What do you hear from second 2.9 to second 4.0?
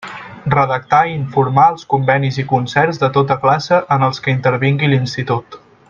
de tota classe